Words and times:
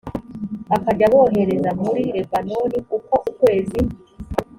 akajya 0.75 1.05
abohereza 1.09 1.69
muri 1.81 2.03
lebanoni 2.15 2.79
uko 2.97 3.15
ukwezi 3.29 3.79